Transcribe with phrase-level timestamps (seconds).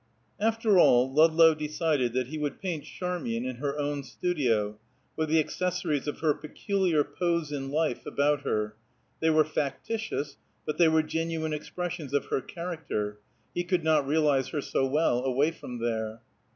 [0.39, 4.79] After all, Ludlow decided that he would paint Charmian in her own studio,
[5.15, 8.75] with the accessories of her peculiar pose in life about her;
[9.19, 13.19] they were factitious, but they were genuine expressions of her character;
[13.53, 16.21] he could not realize her so well away from there.